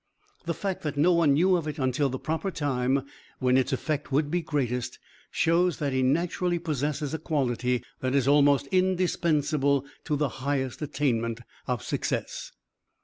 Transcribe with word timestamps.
The 0.45 0.55
fact 0.55 0.81
that 0.81 0.97
no 0.97 1.13
one 1.13 1.33
knew 1.35 1.55
of 1.55 1.67
it 1.67 1.77
until 1.77 2.09
the 2.09 2.17
proper 2.17 2.49
time, 2.49 3.05
when 3.37 3.55
its 3.55 3.71
effect 3.71 4.11
would 4.11 4.31
be 4.31 4.41
greatest, 4.41 4.97
shows 5.29 5.77
that 5.77 5.93
he 5.93 6.01
naturally 6.01 6.57
possesses 6.57 7.13
a 7.13 7.19
quality 7.19 7.83
that 7.99 8.15
is 8.15 8.27
almost 8.27 8.65
indispensable 8.71 9.85
to 10.05 10.15
the 10.15 10.29
highest 10.41 10.81
attainment 10.81 11.41
of 11.67 11.83
success. 11.83 12.51